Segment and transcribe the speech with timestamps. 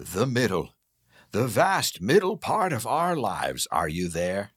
[0.00, 0.74] The middle.
[1.32, 3.66] The vast middle part of our lives.
[3.72, 4.52] Are you there?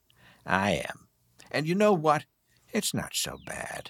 [0.45, 1.07] I am.
[1.49, 2.25] And you know what?
[2.71, 3.89] It's not so bad.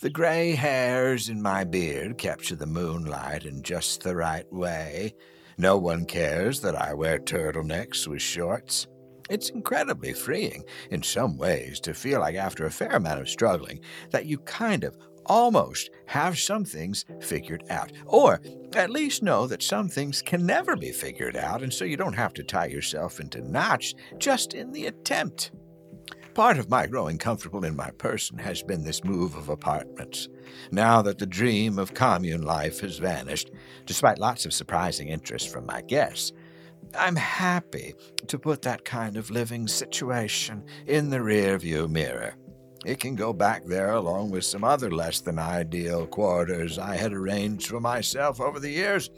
[0.00, 5.14] The gray hairs in my beard capture the moonlight in just the right way.
[5.58, 8.86] No one cares that I wear turtlenecks with shorts.
[9.28, 13.80] It's incredibly freeing in some ways to feel like after a fair amount of struggling
[14.12, 14.96] that you kind of
[15.26, 17.92] almost have some things figured out.
[18.06, 18.40] Or
[18.74, 22.12] at least know that some things can never be figured out, and so you don't
[22.14, 25.52] have to tie yourself into knots just in the attempt.
[26.34, 30.28] Part of my growing comfortable in my person has been this move of apartments.
[30.70, 33.50] Now that the dream of commune life has vanished,
[33.86, 36.32] despite lots of surprising interest from my guests,
[36.94, 37.94] I'm happy
[38.26, 42.34] to put that kind of living situation in the rearview mirror.
[42.84, 47.12] It can go back there along with some other less than ideal quarters I had
[47.12, 49.10] arranged for myself over the years.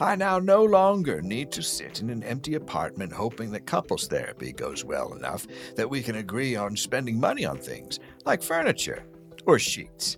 [0.00, 4.52] I now no longer need to sit in an empty apartment hoping that couples therapy
[4.52, 9.04] goes well enough that we can agree on spending money on things like furniture
[9.46, 10.16] or sheets.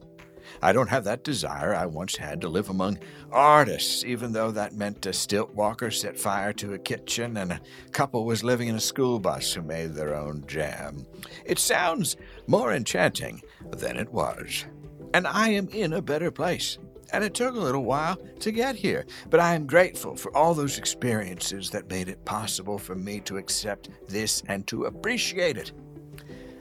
[0.65, 2.99] I don't have that desire I once had to live among
[3.31, 7.61] artists, even though that meant a stilt walker set fire to a kitchen and a
[7.93, 11.05] couple was living in a school bus who made their own jam.
[11.45, 13.43] It sounds more enchanting
[13.73, 14.65] than it was.
[15.13, 16.79] And I am in a better place.
[17.13, 20.55] And it took a little while to get here, but I am grateful for all
[20.55, 25.73] those experiences that made it possible for me to accept this and to appreciate it.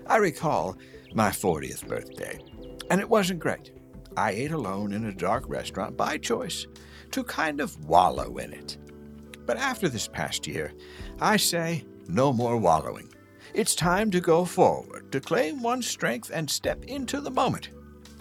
[0.07, 0.75] I recall
[1.13, 2.37] my 40th birthday,
[2.89, 3.71] and it wasn't great.
[4.15, 6.67] I ate alone in a dark restaurant by choice
[7.11, 8.77] to kind of wallow in it.
[9.45, 10.73] But after this past year,
[11.19, 13.13] I say no more wallowing.
[13.53, 17.69] It's time to go forward, to claim one's strength and step into the moment.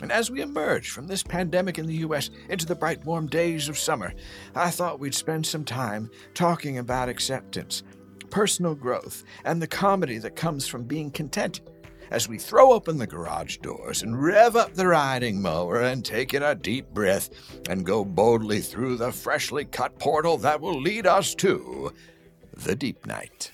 [0.03, 2.31] And as we emerge from this pandemic in the U.S.
[2.48, 4.13] into the bright, warm days of summer,
[4.55, 7.85] I thought we'd spend some time talking about acceptance,
[8.29, 11.61] personal growth, and the comedy that comes from being content
[12.13, 16.35] as we throw open the garage doors and rev up the riding mower and take
[16.35, 17.31] in a deep breath
[17.70, 21.91] and go boldly through the freshly cut portal that will lead us to
[22.53, 23.51] the deep night.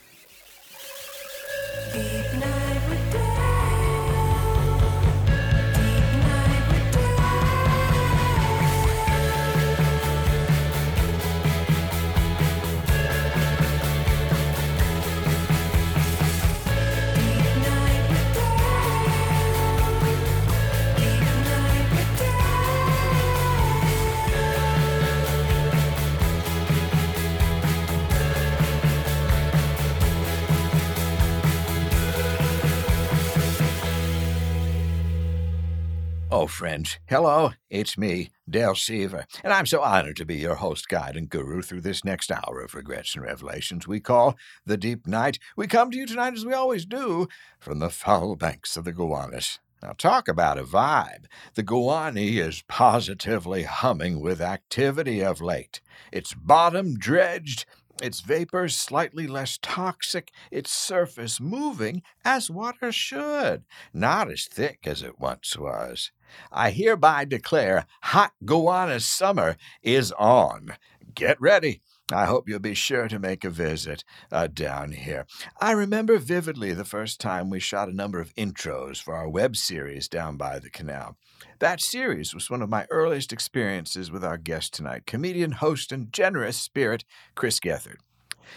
[36.41, 40.89] Oh, friends, hello, it's me, Dale Seaver, and I'm so honored to be your host,
[40.89, 45.05] guide, and guru through this next hour of regrets and revelations we call the Deep
[45.09, 45.41] Night.
[45.57, 47.27] We come to you tonight, as we always do,
[47.59, 49.59] from the foul banks of the Gowanus.
[49.83, 51.25] Now, talk about a vibe.
[51.55, 55.81] The Gowanee is positively humming with activity of late.
[56.13, 57.67] Its bottom dredged,
[58.01, 65.03] its vapors slightly less toxic, its surface moving as water should, not as thick as
[65.03, 66.13] it once was.
[66.51, 70.77] I hereby declare hot Gowanus summer is on.
[71.15, 71.81] Get ready.
[72.11, 74.03] I hope you'll be sure to make a visit
[74.33, 75.27] uh, down here.
[75.61, 79.57] I remember vividly the first time we shot a number of intros for our web
[79.57, 81.19] series down by the canal.
[81.59, 86.11] That series was one of my earliest experiences with our guest tonight, comedian, host, and
[86.11, 87.97] generous spirit, Chris Gethard.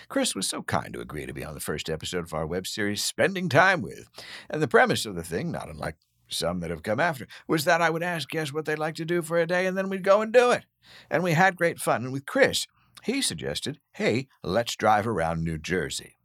[0.07, 2.65] Chris was so kind to agree to be on the first episode of our web
[2.65, 4.07] series, Spending Time With.
[4.49, 5.97] And the premise of the thing, not unlike
[6.33, 9.05] some that have come after, was that I would ask guests what they'd like to
[9.05, 10.65] do for a day and then we'd go and do it.
[11.09, 12.03] And we had great fun.
[12.03, 12.67] And with Chris,
[13.03, 16.17] he suggested, hey, let's drive around New Jersey.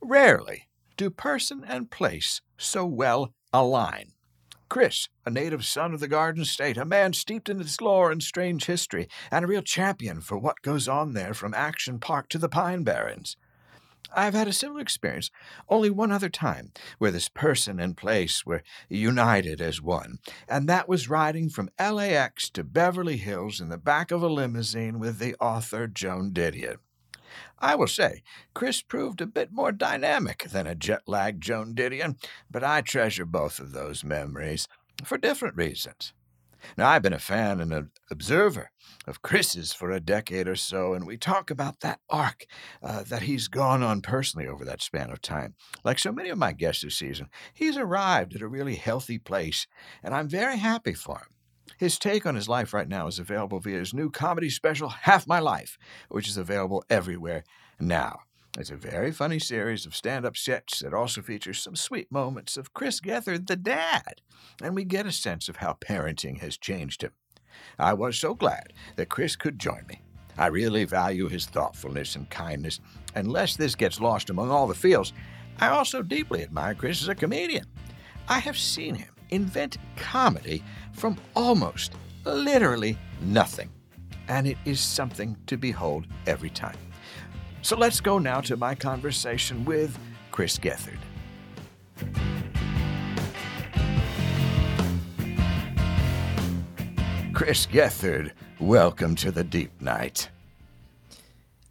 [0.00, 4.12] Rarely do person and place so well align.
[4.68, 8.22] Chris, a native son of the Garden State, a man steeped in its lore and
[8.22, 12.38] strange history, and a real champion for what goes on there from Action Park to
[12.38, 13.36] the Pine Barrens.
[14.16, 15.30] I've had a similar experience
[15.68, 20.18] only one other time where this person and place were united as one,
[20.48, 24.98] and that was riding from LAX to Beverly Hills in the back of a limousine
[24.98, 26.76] with the author Joan Didion.
[27.58, 28.22] I will say,
[28.52, 32.16] Chris proved a bit more dynamic than a jet lagged Joan Didion,
[32.50, 34.68] but I treasure both of those memories
[35.02, 36.12] for different reasons.
[36.76, 38.70] Now, I've been a fan and an observer
[39.06, 42.46] of Chris's for a decade or so, and we talk about that arc
[42.82, 45.54] uh, that he's gone on personally over that span of time.
[45.84, 49.66] Like so many of my guests this season, he's arrived at a really healthy place,
[50.02, 51.28] and I'm very happy for him.
[51.78, 55.26] His take on his life right now is available via his new comedy special, Half
[55.26, 55.76] My Life,
[56.08, 57.44] which is available everywhere
[57.80, 58.20] now.
[58.56, 62.56] It's a very funny series of stand up sets that also features some sweet moments
[62.56, 64.20] of Chris Gethard, the dad,
[64.62, 67.10] and we get a sense of how parenting has changed him.
[67.80, 70.02] I was so glad that Chris could join me.
[70.38, 72.78] I really value his thoughtfulness and kindness,
[73.16, 75.12] and lest this gets lost among all the fields,
[75.58, 77.66] I also deeply admire Chris as a comedian.
[78.28, 80.62] I have seen him invent comedy
[80.92, 83.70] from almost, literally nothing,
[84.28, 86.76] and it is something to behold every time.
[87.64, 89.98] So let's go now to my conversation with
[90.30, 90.98] Chris Gethard.
[97.32, 100.28] Chris Gethard, welcome to the Deep Night.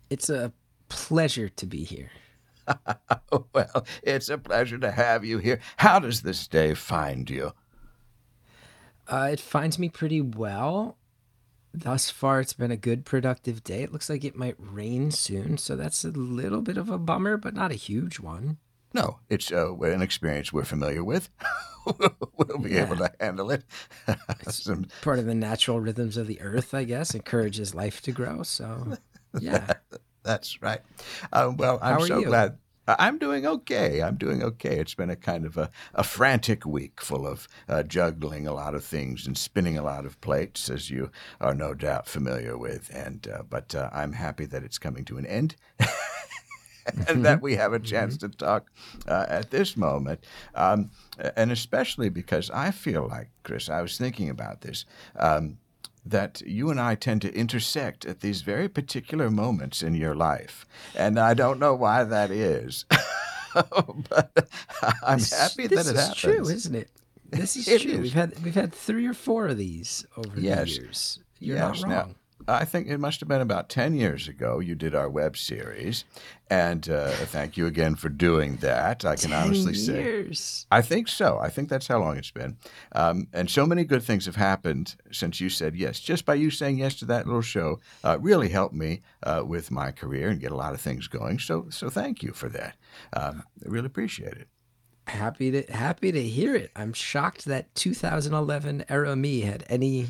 [0.09, 0.51] It's a
[0.89, 2.09] pleasure to be here.
[3.53, 5.59] Well, it's a pleasure to have you here.
[5.77, 7.51] How does this day find you?
[9.07, 10.97] Uh, it finds me pretty well.
[11.73, 13.81] Thus far, it's been a good, productive day.
[13.81, 17.35] It looks like it might rain soon, so that's a little bit of a bummer,
[17.35, 18.57] but not a huge one.
[18.93, 21.29] No, it's uh, an experience we're familiar with.
[22.37, 23.63] we'll be able to handle it.
[24.49, 28.43] Some- Part of the natural rhythms of the earth, I guess, encourages life to grow.
[28.43, 28.97] So,
[29.39, 29.73] yeah.
[30.21, 30.81] that's right.
[31.31, 32.25] Uh, well, I'm so you?
[32.25, 32.59] glad.
[32.87, 34.01] I'm doing okay.
[34.01, 34.79] I'm doing okay.
[34.79, 38.75] It's been a kind of a, a frantic week full of uh, juggling a lot
[38.75, 42.89] of things and spinning a lot of plates, as you are no doubt familiar with.
[42.93, 45.55] And uh, but uh, I'm happy that it's coming to an end.
[47.07, 48.69] and that we have a chance to talk
[49.07, 50.23] uh, at this moment.
[50.55, 50.91] Um,
[51.37, 55.57] and especially because I feel like, Chris, I was thinking about this, um,
[56.05, 60.65] that you and I tend to intersect at these very particular moments in your life.
[60.95, 62.85] And I don't know why that is.
[63.53, 64.49] but
[65.03, 66.15] I'm happy this that it is happens.
[66.17, 66.89] true, isn't it?
[67.29, 67.91] This is It true.
[67.93, 67.99] is.
[67.99, 70.65] We've had we've had three or four of these over Yes.
[70.75, 71.19] the years.
[71.39, 72.15] You're Yes, not now- wrong.
[72.47, 76.05] I think it must have been about 10 years ago you did our web series.
[76.49, 79.05] And uh, thank you again for doing that.
[79.05, 80.03] I can Ten honestly say.
[80.03, 80.67] years.
[80.69, 81.39] I think so.
[81.39, 82.57] I think that's how long it's been.
[82.91, 85.99] Um, and so many good things have happened since you said yes.
[85.99, 89.71] Just by you saying yes to that little show uh, really helped me uh, with
[89.71, 91.39] my career and get a lot of things going.
[91.39, 92.75] So, so thank you for that.
[93.13, 94.47] Um, I really appreciate it.
[95.07, 96.71] Happy to happy to hear it.
[96.77, 100.07] I'm shocked that 2011 era me had any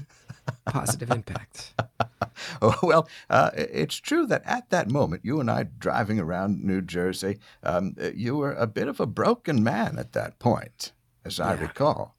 [0.66, 1.74] positive impact.
[2.62, 6.82] Oh, well, uh, it's true that at that moment, you and I driving around New
[6.82, 10.92] Jersey, um, you were a bit of a broken man at that point,
[11.26, 12.16] as I recall.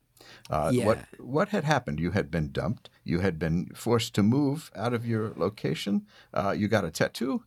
[0.50, 1.04] Uh, What Yeah.
[1.18, 2.00] what had happened?
[2.00, 2.90] You had been dumped.
[3.04, 6.06] You had been forced to move out of your location.
[6.34, 7.44] Uh, you got a tattoo.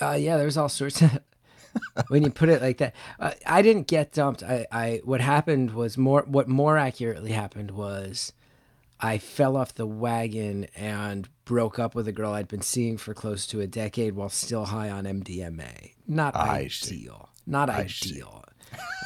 [0.00, 1.20] Uh, yeah, there's all sorts of.
[2.08, 4.42] when you put it like that, uh, I didn't get dumped.
[4.42, 6.22] I, I what happened was more.
[6.26, 8.32] What more accurately happened was,
[9.04, 13.12] I fell off the wagon and broke up with a girl I'd been seeing for
[13.12, 15.92] close to a decade while still high on MDMA.
[16.08, 16.94] Not I see.
[16.96, 17.28] ideal.
[17.46, 18.12] Not I see.
[18.14, 18.44] ideal.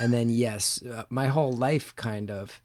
[0.00, 2.62] and then yes, uh, my whole life kind of.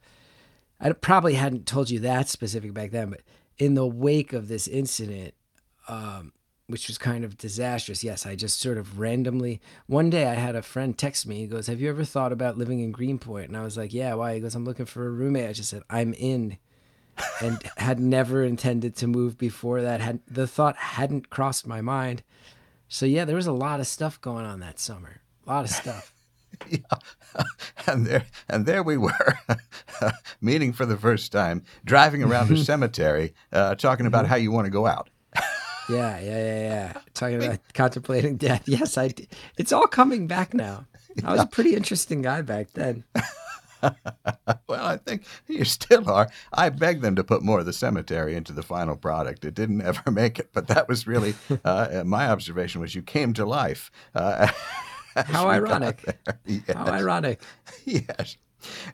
[0.80, 3.22] I probably hadn't told you that specific back then, but
[3.58, 5.34] in the wake of this incident,
[5.88, 6.32] um,
[6.68, 9.60] which was kind of disastrous, yes, I just sort of randomly.
[9.86, 11.38] One day I had a friend text me.
[11.38, 13.48] He goes, Have you ever thought about living in Greenpoint?
[13.48, 14.34] And I was like, Yeah, why?
[14.34, 15.48] He goes, I'm looking for a roommate.
[15.48, 16.58] I just said, I'm in.
[17.40, 20.00] And had never intended to move before that.
[20.00, 22.22] Had the thought hadn't crossed my mind.
[22.88, 25.20] So yeah, there was a lot of stuff going on that summer.
[25.46, 26.12] A lot of stuff.
[26.68, 26.78] yeah.
[27.86, 29.38] and there and there we were,
[30.40, 34.66] meeting for the first time, driving around a cemetery, uh, talking about how you want
[34.66, 35.10] to go out.
[35.90, 36.92] Yeah, yeah, yeah, yeah.
[37.12, 38.62] Talking about contemplating death.
[38.66, 39.08] Yes, I.
[39.08, 40.86] d- It's all coming back now.
[41.22, 43.04] I was a pretty interesting guy back then.
[44.66, 46.28] Well, I think you still are.
[46.52, 49.44] I begged them to put more of the cemetery into the final product.
[49.44, 52.80] It didn't ever make it, but that was really uh, my observation.
[52.80, 53.90] Was you came to life.
[54.14, 54.50] Uh,
[55.14, 56.02] How ironic.
[56.44, 56.62] Yes.
[56.74, 57.42] How ironic.
[57.84, 58.36] yes.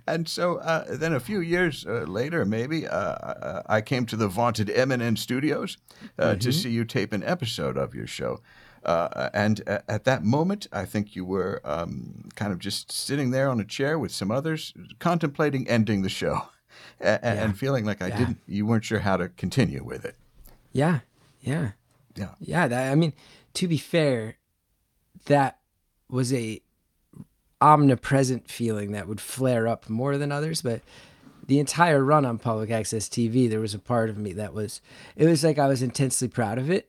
[0.07, 4.17] And so uh, then a few years uh, later, maybe, uh, uh, I came to
[4.17, 5.79] the vaunted MNN Studios
[6.19, 8.41] uh, to see you tape an episode of your show.
[8.85, 13.49] Uh, and at that moment, I think you were um, kind of just sitting there
[13.51, 16.49] on a chair with some others, contemplating ending the show,
[17.01, 18.19] a- a- and feeling like I Yeah.
[18.19, 20.17] didn't, you weren't sure how to continue with it.
[20.73, 21.01] Yeah,
[21.41, 21.73] yeah,
[22.17, 22.31] Yeah.
[22.41, 22.69] yeah.
[22.69, 23.13] That, I mean,
[23.55, 24.37] to be fair,
[25.27, 25.59] that
[26.09, 26.61] was a
[27.61, 30.63] omnipresent feeling that would flare up more than others.
[30.63, 30.81] But
[31.47, 34.81] the entire run on public access TV, there was a part of me that was.
[35.17, 36.89] It was like I was intensely proud of it.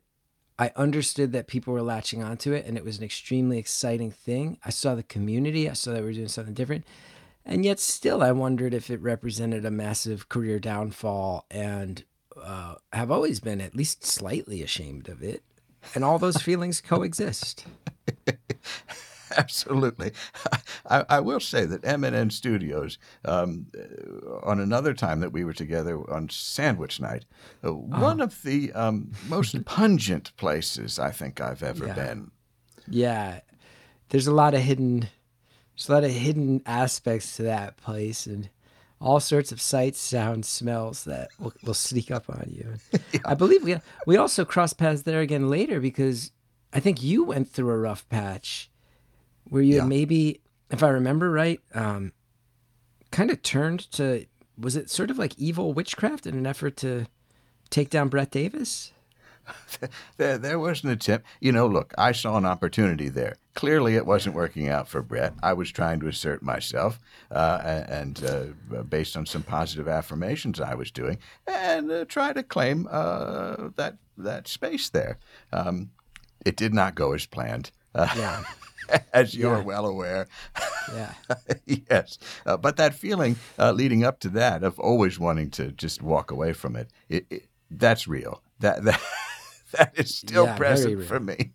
[0.60, 4.58] I understood that people were latching onto it, and it was an extremely exciting thing.
[4.64, 5.70] I saw the community.
[5.70, 6.86] I saw that we were doing something different.
[7.46, 12.04] and yet still I wondered if it represented a massive career downfall and
[12.42, 15.44] uh, have always been at least slightly ashamed of it.
[15.96, 17.66] And all those feelings coexist.
[19.38, 20.12] Absolutely.
[20.90, 25.54] I, I will say that MNN Studios, um, uh, on another time that we were
[25.54, 27.26] together on Sandwich Night,
[27.66, 31.94] uh, one of the um, most pungent places I think I've ever Yeah.
[31.94, 32.32] been.
[32.88, 33.42] Yeah,
[34.10, 35.02] there's a lot of hidden,
[35.76, 38.50] there's a lot of hidden aspects to that place, and
[39.00, 42.76] all sorts of sights, sounds, smells that will, will sneak up on you.
[43.26, 46.32] I believe we we also crossed paths there again later because
[46.74, 48.71] I think you went through a rough patch
[49.52, 49.86] where you Yeah.
[49.86, 50.40] maybe,
[50.70, 52.14] if I remember right, um,
[53.12, 54.26] kind of turned to
[54.58, 57.06] was it sort of like evil witchcraft in an effort to
[57.70, 58.92] take down Brett Davis?
[60.18, 61.26] There, there was an attempt.
[61.42, 63.36] You know, look, I saw an opportunity there.
[63.56, 65.34] Clearly, it wasn't working out for Brett.
[65.42, 67.00] I was trying to assert myself,
[67.32, 71.18] uh, and uh, based on some positive affirmations I was doing,
[71.48, 75.18] and uh, try to claim uh, that that space there.
[75.52, 75.90] Um,
[76.46, 77.72] it did not go as planned.
[77.94, 78.44] Uh, Yeah,
[79.14, 79.64] as you're Yeah.
[79.64, 80.28] well aware.
[80.94, 81.14] yeah.
[81.66, 82.18] yes.
[82.46, 86.32] Uh, but that feeling uh, leading up to that of always wanting to just walk
[86.32, 88.42] away from it, it, it that's real.
[88.60, 89.02] That, that,
[89.78, 91.52] that is still Yeah, present for me.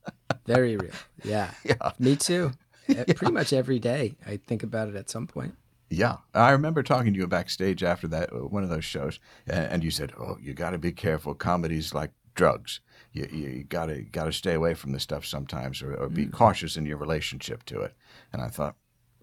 [0.47, 0.93] Very real.
[1.25, 1.51] Yeah.
[1.65, 1.93] Yeah.
[1.99, 2.53] Me too.
[2.89, 5.55] Uh, Pretty much every day I think about it at some point.
[5.91, 6.17] Yeah.
[6.35, 9.85] I remember talking to you backstage after that, uh, one of those shows, and, and
[9.85, 11.35] you said, oh, you got to be careful.
[11.35, 12.81] Comedy's like drugs.
[13.17, 16.15] You, you, gotta gotta stay away from this stuff sometimes, or, or Mm.
[16.15, 17.95] be cautious in your relationship to it.
[18.33, 18.77] And I thought,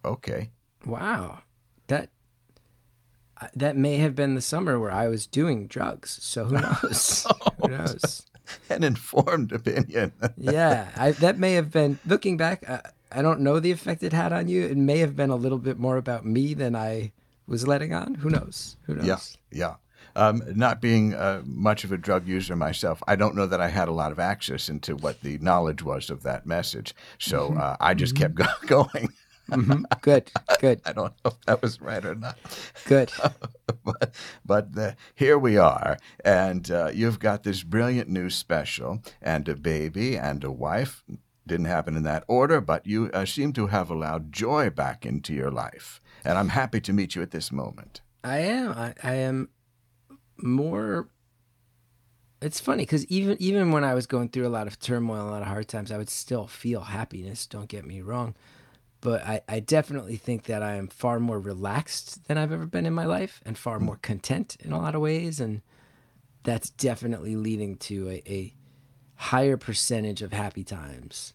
[0.04, 0.50] okay,
[0.86, 1.40] Wow.
[1.88, 2.10] That
[3.56, 6.18] that may have been the summer where I was doing drugs.
[6.22, 7.28] So who knows?
[7.62, 8.26] who knows?
[8.70, 10.12] an informed opinion.
[10.38, 12.68] Yeah, I, that may have been looking back.
[12.70, 12.82] I,
[13.12, 14.64] I don't know the effect it had on you.
[14.66, 17.12] It may have been a little bit more about me than I
[17.48, 18.16] was letting on.
[18.16, 18.76] Who knows?
[18.88, 19.06] Who knows?
[19.06, 19.20] Yeah,
[19.52, 19.76] yeah.
[20.16, 23.70] Um, not being uh, much of a drug user myself, I don't know that I
[23.70, 26.94] had a lot of access into what the knowledge was of that message.
[27.18, 29.10] So uh, I just kept go- going.
[29.50, 29.84] Mhm.
[30.02, 30.32] Good.
[30.62, 30.82] Good.
[30.86, 32.38] I don't know if that was right or not,
[32.86, 33.12] Good.
[33.84, 34.14] but
[34.46, 39.56] but uh, here we are, and uh, you've got this brilliant new special and a
[39.56, 41.04] baby and a wife.
[41.46, 45.34] Didn't happen in that order, but you uh, seem to have allowed joy back into
[45.34, 48.00] your life, and I'm happy to meet you at this moment.
[48.24, 48.72] I am.
[48.72, 49.50] I, I am
[50.44, 51.08] more.
[52.42, 55.32] It's funny because even even when I was going through a lot of turmoil, a
[55.32, 57.48] lot of hard times, I would still feel happiness.
[57.48, 58.36] Don't get me wrong,
[59.00, 62.86] but I, I definitely think that I am far more relaxed than I've ever been
[62.86, 65.62] in my life, and far more content in a lot of ways, and
[66.44, 68.54] that's definitely leading to a, a
[69.16, 71.34] higher percentage of happy times,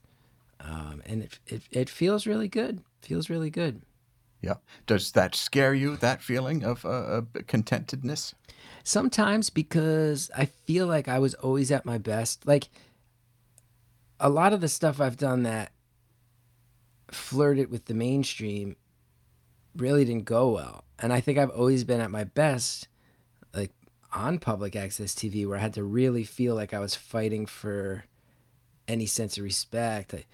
[0.61, 2.83] um, and it, it it feels really good.
[3.00, 3.81] Feels really good.
[4.40, 4.54] Yeah.
[4.87, 5.97] Does that scare you?
[5.97, 8.35] That feeling of uh, uh, contentedness?
[8.85, 12.47] Sometimes because I feel like I was always at my best.
[12.47, 12.68] Like
[14.21, 15.73] a lot of the stuff I've done that
[17.11, 18.76] flirted with the mainstream
[19.76, 20.85] really didn't go well.
[20.99, 22.88] And I think I've always been at my best
[23.54, 23.73] like
[24.12, 28.04] on public access TV where I had to really feel like I was fighting for
[28.87, 30.14] any sense of respect.
[30.14, 30.25] I,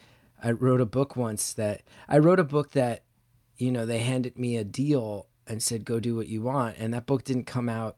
[0.43, 3.04] I wrote a book once that I wrote a book that
[3.57, 6.95] you know they handed me a deal and said go do what you want and
[6.95, 7.97] that book didn't come out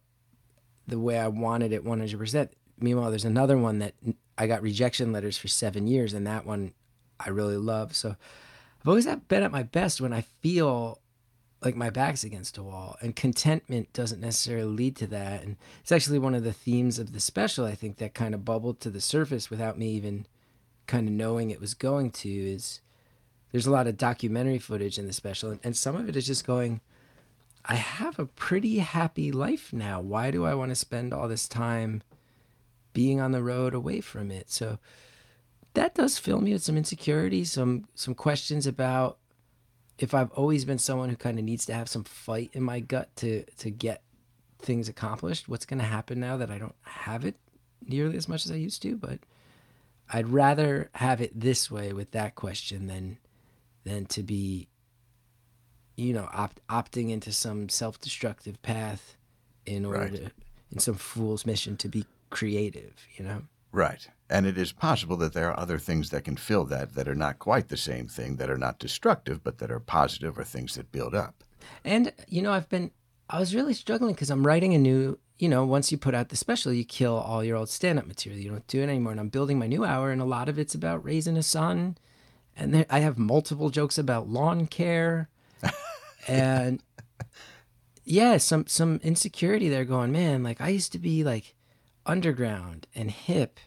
[0.86, 2.48] the way I wanted it 100%.
[2.78, 3.94] Meanwhile, there's another one that
[4.38, 6.72] I got rejection letters for seven years, and that one
[7.18, 7.96] I really love.
[7.96, 11.00] So I've always been at my best when I feel
[11.62, 15.42] like my back's against a wall, and contentment doesn't necessarily lead to that.
[15.42, 18.44] And it's actually one of the themes of the special, I think, that kind of
[18.44, 20.26] bubbled to the surface without me even
[20.86, 22.28] kind of knowing it was going to.
[22.28, 22.80] Is
[23.52, 26.26] there's a lot of documentary footage in the special, and, and some of it is
[26.26, 26.80] just going.
[27.68, 30.00] I have a pretty happy life now.
[30.00, 32.04] Why do I want to spend all this time
[32.92, 34.50] being on the road away from it?
[34.52, 34.78] So
[35.74, 39.18] that does fill me with some insecurity, some some questions about
[39.98, 42.80] if I've always been someone who kind of needs to have some fight in my
[42.80, 44.02] gut to to get
[44.58, 45.48] things accomplished.
[45.48, 47.36] What's going to happen now that I don't have it
[47.86, 48.96] nearly as much as I used to?
[48.96, 49.20] But
[50.12, 53.18] I'd rather have it this way with that question than
[53.86, 54.68] than to be
[55.96, 59.16] you know opt, opting into some self-destructive path
[59.64, 60.12] in order Right.
[60.16, 60.30] to
[60.72, 64.08] in some fool's mission to be creative you know Right.
[64.30, 67.14] And it is possible that there are other things that can fill that that are
[67.14, 70.76] not quite the same thing, that are not destructive, but that are positive or things
[70.76, 71.44] that build up.
[71.84, 72.90] and you know i've been
[73.28, 76.28] i was really struggling because i'm writing a new you know once you put out
[76.30, 79.20] the special you kill all your old stand-up material you don't do it anymore and
[79.20, 81.96] i'm building my new hour and a lot of it's about raising a son
[82.56, 85.28] and there, i have multiple jokes about lawn care
[86.28, 86.82] and
[88.06, 89.84] yeah, some some insecurity there.
[89.84, 91.54] Going, man, like I used to be like
[92.06, 93.58] underground and hip,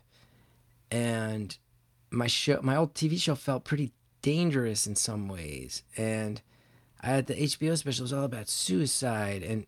[0.89, 1.55] and
[2.10, 3.91] my show, my old TV show felt pretty
[4.22, 6.41] dangerous in some ways, and
[7.01, 9.65] I had the HBO special was all about suicide and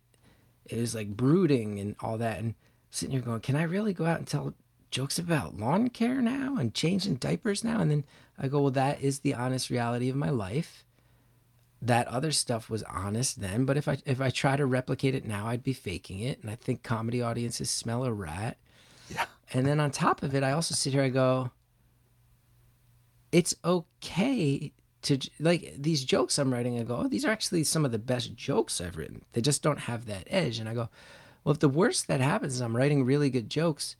[0.65, 2.39] it was like brooding and all that.
[2.39, 2.55] And
[2.89, 4.53] sitting here going, can I really go out and tell
[4.89, 7.79] jokes about lawn care now and changing diapers now?
[7.79, 8.03] And then
[8.41, 10.83] I go, well, that is the honest reality of my life.
[11.83, 15.25] That other stuff was honest then, but if I if I try to replicate it
[15.25, 16.39] now, I'd be faking it.
[16.41, 18.57] And I think comedy audiences smell a rat.
[19.09, 19.25] Yeah.
[19.53, 21.01] And then on top of it, I also sit here.
[21.01, 21.49] I go,
[23.31, 24.71] it's okay
[25.03, 26.79] to like these jokes I'm writing.
[26.79, 29.23] I go, oh, these are actually some of the best jokes I've written.
[29.33, 30.59] They just don't have that edge.
[30.59, 30.89] And I go,
[31.43, 33.95] well, if the worst that happens is I'm writing really good jokes,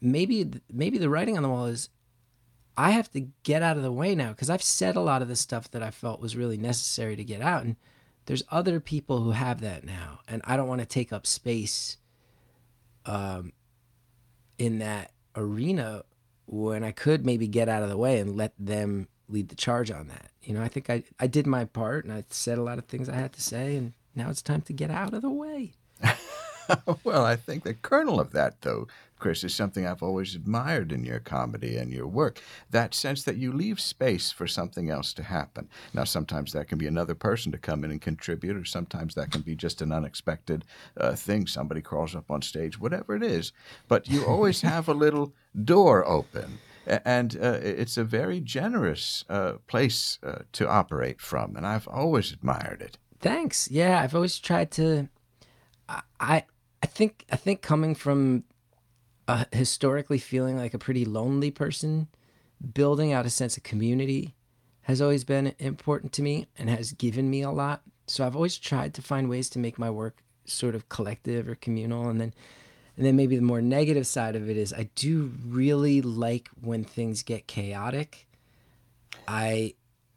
[0.00, 1.88] maybe maybe the writing on the wall is
[2.76, 5.28] I have to get out of the way now because I've said a lot of
[5.28, 7.76] the stuff that I felt was really necessary to get out, and
[8.26, 11.98] there's other people who have that now, and I don't want to take up space,
[13.04, 13.52] um,
[14.58, 16.04] in that arena
[16.46, 19.90] when I could maybe get out of the way and let them lead the charge
[19.90, 20.30] on that.
[20.42, 22.86] You know, I think I I did my part and I said a lot of
[22.86, 25.72] things I had to say, and now it's time to get out of the way.
[27.04, 28.86] well, I think the kernel of that, though,
[29.22, 32.40] Chris, is something I've always admired in your comedy and your work.
[32.72, 35.68] That sense that you leave space for something else to happen.
[35.94, 39.30] Now, sometimes that can be another person to come in and contribute, or sometimes that
[39.30, 40.64] can be just an unexpected
[40.96, 41.46] uh, thing.
[41.46, 43.52] Somebody crawls up on stage, whatever it is.
[43.86, 45.32] But you always have a little
[45.64, 46.58] door open.
[46.84, 52.32] And uh, it's a very generous uh, place uh, to operate from, and I've always
[52.32, 52.98] admired it.
[53.20, 53.70] Thanks.
[53.70, 55.08] Yeah, I've always tried to.
[55.88, 56.44] I I,
[56.82, 58.42] I think I think coming from
[59.32, 62.06] uh, historically feeling like a pretty lonely person,
[62.74, 64.34] building out a sense of community
[64.82, 67.80] has always been important to me and has given me a lot.
[68.06, 71.54] So I've always tried to find ways to make my work sort of collective or
[71.54, 72.34] communal, and then
[72.98, 76.84] and then maybe the more negative side of it is I do really like when
[76.84, 78.28] things get chaotic.
[79.26, 79.76] I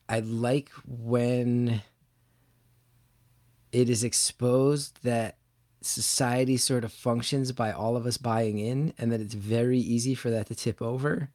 [0.09, 1.83] I like when
[3.71, 5.37] it is exposed that
[5.85, 10.15] society sort of functions by all of us buying in and that it's very easy
[10.15, 11.29] for that to tip over.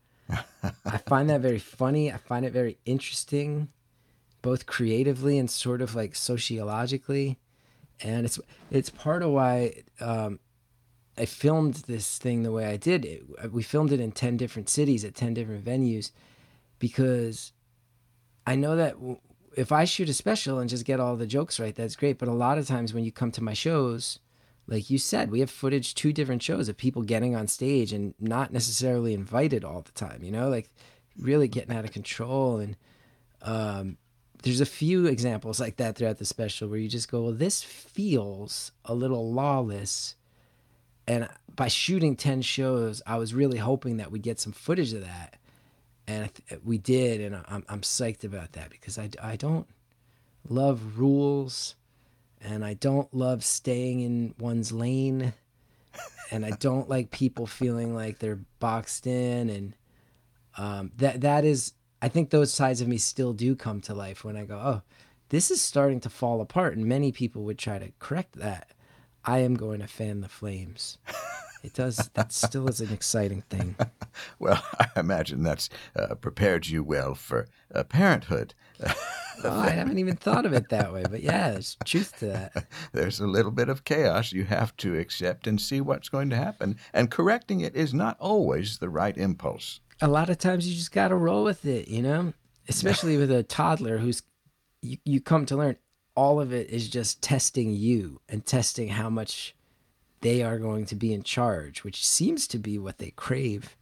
[0.84, 2.12] I find that very funny.
[2.12, 3.68] I find it very interesting,
[4.42, 7.38] both creatively and sort of like sociologically.
[8.00, 10.40] And it's it's part of why um,
[11.18, 13.04] I filmed this thing the way I did.
[13.04, 16.12] It, we filmed it in 10 different cities at 10 different venues
[16.78, 17.52] because
[18.46, 18.96] I know that
[19.56, 22.18] if I shoot a special and just get all the jokes right, that's great.
[22.18, 24.18] But a lot of times when you come to my shows,
[24.70, 28.14] like you said, we have footage, two different shows of people getting on stage and
[28.20, 30.70] not necessarily invited all the time, you know, like
[31.18, 32.58] really getting out of control.
[32.58, 32.76] And
[33.42, 33.98] um,
[34.42, 37.62] there's a few examples like that throughout the special where you just go, well, this
[37.62, 40.14] feels a little lawless.
[41.06, 45.02] And by shooting 10 shows, I was really hoping that we'd get some footage of
[45.02, 45.40] that
[46.10, 49.66] and th- we did, and I'm I'm psyched about that because I I don't
[50.48, 51.76] love rules,
[52.40, 55.32] and I don't love staying in one's lane,
[56.30, 59.74] and I don't like people feeling like they're boxed in, and
[60.56, 61.72] um, that that is
[62.02, 64.82] I think those sides of me still do come to life when I go, oh,
[65.28, 68.70] this is starting to fall apart, and many people would try to correct that.
[69.24, 70.98] I am going to fan the flames.
[71.62, 72.10] It does.
[72.14, 73.76] That still is an exciting thing.
[74.38, 78.54] Well, I imagine that's uh, prepared you well for uh, parenthood.
[79.42, 82.66] Oh, I haven't even thought of it that way, but yeah, there's truth to that.
[82.92, 86.36] There's a little bit of chaos you have to accept and see what's going to
[86.36, 86.76] happen.
[86.92, 89.80] And correcting it is not always the right impulse.
[90.02, 92.34] A lot of times you just got to roll with it, you know?
[92.68, 94.22] Especially with a toddler who's,
[94.82, 95.76] you, you come to learn
[96.14, 99.54] all of it is just testing you and testing how much
[100.20, 103.76] they are going to be in charge, which seems to be what they crave.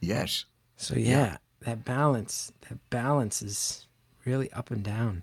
[0.00, 0.44] Yes.
[0.76, 3.86] So, yeah, that balance, that balance is
[4.24, 5.22] really up and down.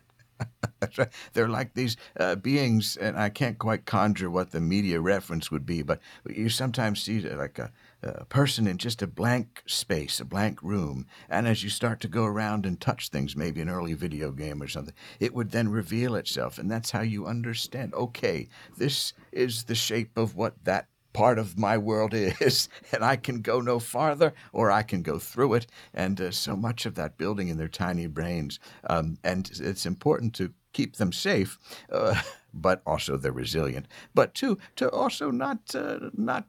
[0.79, 1.10] That's right.
[1.34, 5.65] They're like these uh, beings, and I can't quite conjure what the media reference would
[5.65, 7.71] be, but you sometimes see uh, like a,
[8.03, 12.07] a person in just a blank space, a blank room, and as you start to
[12.07, 15.69] go around and touch things, maybe an early video game or something, it would then
[15.69, 17.93] reveal itself, and that's how you understand.
[17.93, 23.15] Okay, this is the shape of what that part of my world is, and I
[23.15, 25.67] can go no farther or I can go through it.
[25.93, 28.59] And uh, so much of that building in their tiny brains.
[28.89, 31.59] Um, and it's important to keep them safe,
[31.91, 32.21] uh,
[32.53, 33.87] but also they're resilient.
[34.13, 36.45] But two, to also not uh, not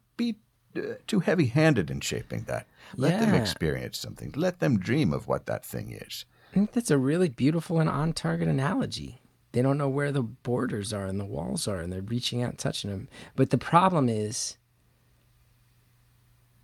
[0.76, 2.66] uh, too heavy-handed in shaping that.
[2.96, 4.32] Let them experience something.
[4.36, 6.24] Let them dream of what that thing is.
[6.50, 9.20] I think that's a really beautiful and on target analogy.
[9.52, 12.50] they don't know where the borders are and the walls are, and they're reaching out
[12.50, 13.08] and touching them.
[13.36, 14.56] But the problem is,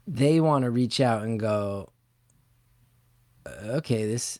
[0.06, 1.90] they want to reach out and go,
[3.46, 4.38] okay, this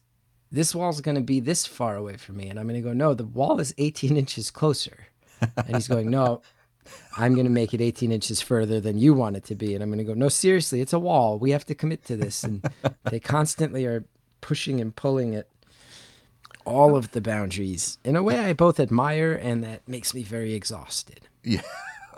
[0.51, 2.95] this wall's going to be this far away from me, and I'm going to go,
[2.95, 5.09] no, the wall is 18 inches closer,
[5.41, 6.41] and he's going, no.
[7.17, 9.75] I'm going to make it 18 inches further than you want it to be.
[9.75, 11.39] And I'm going to go, no, seriously, it's a wall.
[11.39, 12.45] We have to commit to this.
[12.45, 12.65] And
[13.05, 14.05] they constantly are
[14.41, 15.49] pushing and pulling at
[16.65, 20.55] all of the boundaries in a way I both admire and that makes me very
[20.55, 21.29] exhausted.
[21.43, 21.63] Yeah.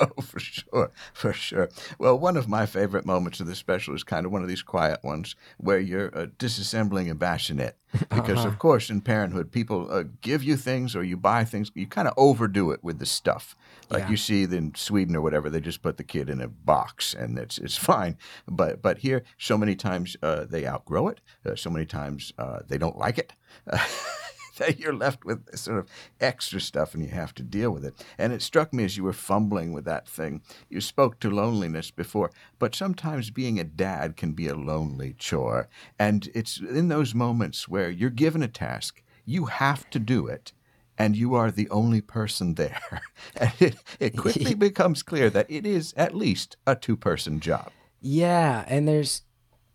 [0.17, 1.69] Oh, for sure, for sure.
[1.99, 4.63] Well, one of my favorite moments of this special is kind of one of these
[4.63, 7.77] quiet ones where you're uh, disassembling a bassinet.
[8.09, 11.87] Because, of course, in parenthood, people uh, give you things or you buy things, you
[11.89, 13.57] kind of overdo it with the stuff.
[13.91, 14.11] Like Yeah.
[14.11, 17.37] you see in Sweden or whatever, they just put the kid in a box and
[17.39, 18.17] it's, it's fine.
[18.47, 22.61] But, but here, so many times uh, they outgrow it, uh, so many times uh,
[22.69, 23.33] they don't like it.
[24.61, 25.89] that you're left with sort of
[26.21, 27.95] extra stuff and you have to deal with it.
[28.19, 30.43] And it struck me as you were fumbling with that thing.
[30.69, 35.69] You spoke to loneliness before, but sometimes being a dad can be a lonely chore.
[35.99, 40.53] And it's in those moments where you're given a task, you have to do it.
[40.99, 42.81] And you are the only person there.
[43.37, 47.71] And it, it quickly becomes clear that it is at least a two person job.
[48.03, 49.23] Yeah, and there's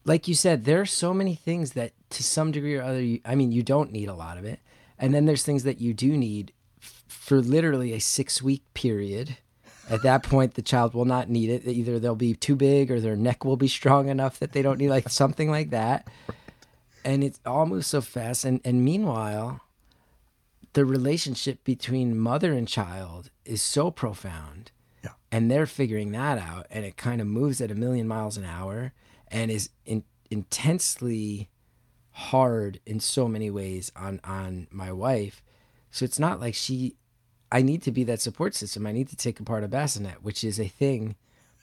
[0.05, 3.19] like you said, there are so many things that to some degree or other, you,
[3.25, 4.59] I mean, you don't need a lot of it,
[4.99, 9.37] and then there's things that you do need f- for literally a six week period.
[9.89, 11.67] At that point, the child will not need it.
[11.67, 14.79] Either they'll be too big or their neck will be strong enough that they don't
[14.79, 16.07] need like something like that.
[17.03, 18.45] And it's all moves so fast.
[18.45, 19.61] And and meanwhile,
[20.73, 24.71] the relationship between mother and child is so profound
[25.03, 25.11] Yeah.
[25.31, 28.43] and they're figuring that out and it kind of moves at a million miles an
[28.43, 28.91] hour
[29.29, 31.47] and is in, intensely
[32.15, 35.43] hard in so many ways on on my wife.
[35.91, 36.95] So it's not like she
[37.51, 38.87] i need to be that support system.
[38.87, 41.15] I need to take apart a bassinet which is a thing.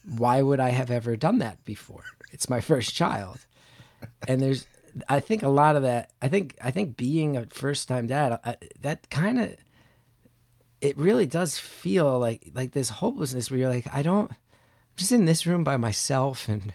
[0.05, 2.05] Why would i have ever done that before?
[2.33, 3.47] It's my first child.
[4.29, 4.67] And there's
[5.09, 8.39] i think a lot of that i think i think being a first time dad
[8.45, 9.57] I, that kind of
[10.83, 14.37] it really does feel like like this hopelessness where you're like i don't i'm
[14.97, 16.75] just in this room by myself and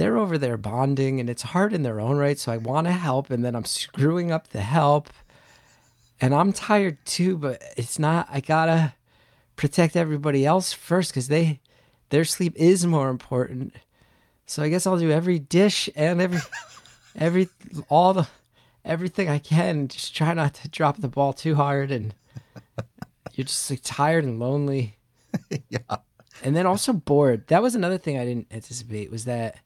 [0.00, 2.92] they're over there bonding and it's hard in their own right so i want to
[2.92, 5.10] help and then i'm screwing up the help
[6.20, 8.94] and i'm tired too but it's not i gotta
[9.56, 11.60] protect everybody else first because they
[12.08, 13.74] their sleep is more important
[14.46, 16.40] so i guess i'll do every dish and every
[17.16, 17.48] every
[17.90, 18.26] all the
[18.84, 22.14] everything i can just try not to drop the ball too hard and
[23.34, 24.96] you're just like tired and lonely
[25.68, 25.96] yeah.
[26.42, 27.46] and then also bored.
[27.48, 29.58] That was another thing I didn't anticipate was that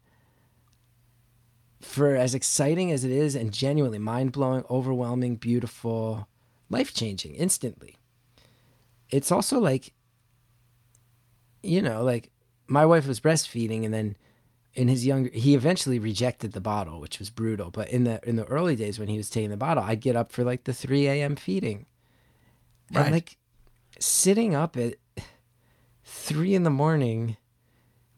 [1.84, 6.26] for as exciting as it is and genuinely mind blowing, overwhelming, beautiful,
[6.70, 7.96] life changing instantly.
[9.10, 9.92] It's also like,
[11.62, 12.30] you know, like
[12.66, 14.16] my wife was breastfeeding and then
[14.74, 17.70] in his younger he eventually rejected the bottle, which was brutal.
[17.70, 20.16] But in the in the early days when he was taking the bottle, I'd get
[20.16, 21.86] up for like the three AM feeding.
[22.92, 23.04] Right.
[23.04, 23.36] And like
[23.98, 24.94] sitting up at
[26.04, 27.36] three in the morning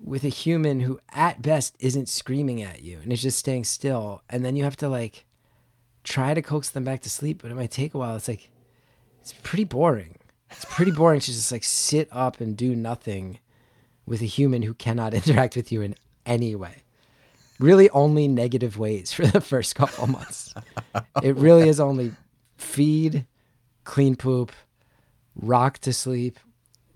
[0.03, 4.23] with a human who at best isn't screaming at you and is just staying still.
[4.29, 5.25] And then you have to like
[6.05, 8.17] try to coax them back to sleep but it might take a while.
[8.17, 8.51] It's like
[9.21, 10.19] it's pretty boring.
[10.51, 13.39] It's pretty boring to just like sit up and do nothing
[14.07, 16.83] with a human who cannot interact with you in any way.
[17.59, 20.55] Really only negative ways for the first couple months.
[21.23, 22.13] It really is only
[22.57, 23.27] feed
[23.85, 24.53] clean poop
[25.35, 26.39] rock to sleep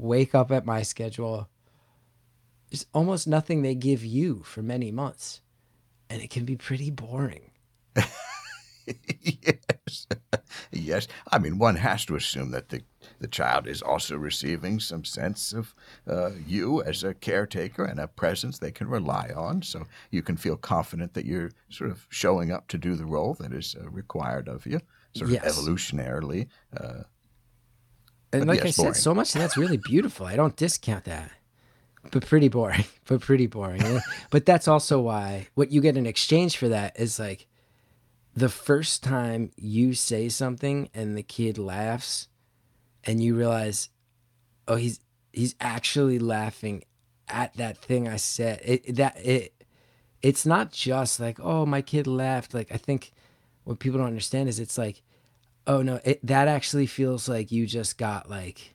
[0.00, 1.48] wake up at my schedule.
[2.70, 5.40] There's almost nothing they give you for many months.
[6.08, 7.50] And it can be pretty boring.
[8.86, 10.06] yes.
[10.72, 11.06] yes.
[11.30, 12.82] I mean, one has to assume that the,
[13.20, 15.74] the child is also receiving some sense of
[16.08, 19.62] uh, you as a caretaker and a presence they can rely on.
[19.62, 23.34] So you can feel confident that you're sort of showing up to do the role
[23.34, 24.80] that is uh, required of you,
[25.14, 25.44] sort Yes.
[25.58, 26.48] of evolutionarily.
[26.76, 27.02] Uh,
[28.32, 30.26] And like yes, I said, so much of that's really beautiful.
[30.26, 31.30] I don't discount that.
[32.10, 32.84] But pretty boring.
[33.06, 33.82] But pretty boring.
[34.30, 37.48] But that's also why what you get in exchange for that is like
[38.36, 42.28] the first time you say something and the kid laughs
[43.02, 43.88] and you realize,
[44.68, 45.00] oh, he's
[45.32, 46.84] he's actually laughing
[47.26, 48.60] at that thing I said.
[48.64, 49.54] It that it
[50.22, 52.54] it's not just like, oh, my kid laughed.
[52.54, 53.10] Like I think
[53.64, 55.02] what people don't understand is it's like
[55.66, 58.74] oh no it, that actually feels like you just got like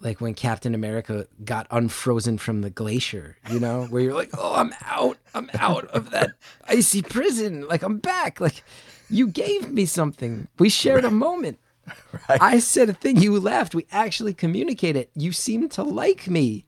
[0.00, 4.54] like when captain america got unfrozen from the glacier you know where you're like oh
[4.54, 6.30] i'm out i'm out of that
[6.68, 8.62] icy prison like i'm back like
[9.08, 11.58] you gave me something we shared a moment
[12.28, 12.40] right?
[12.40, 13.74] I said a thing, you laughed.
[13.74, 15.08] We actually communicated.
[15.14, 16.66] You seem to like me.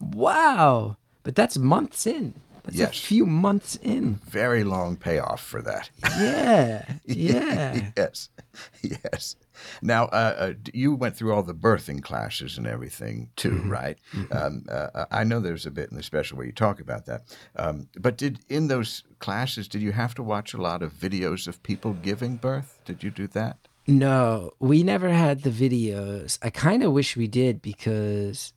[0.00, 0.96] Wow.
[1.22, 2.34] But that's months in.
[2.64, 4.20] That's a few months in.
[4.28, 5.90] Very long payoff for that.
[6.18, 6.84] Yeah.
[7.06, 7.90] Yeah.
[7.96, 8.28] yes,
[8.82, 9.36] yes.
[9.80, 13.70] Now, uh, uh, you went through all the birthing classes and everything too, Mm-hmm.
[13.70, 13.98] right?
[14.30, 17.22] Um, uh, I know there's a bit in the special where you talk about that.
[17.56, 21.46] Um, but did in those classes, did you have to watch a lot of videos
[21.48, 22.78] of people giving birth?
[22.84, 23.56] Did you do that?
[23.86, 26.38] No, we never had the videos.
[26.42, 28.52] I kind of wish we did because